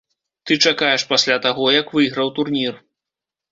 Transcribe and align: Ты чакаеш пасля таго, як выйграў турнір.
Ты 0.47 0.55
чакаеш 0.69 1.03
пасля 1.11 1.37
таго, 1.45 1.69
як 1.77 1.95
выйграў 1.99 2.35
турнір. 2.41 2.73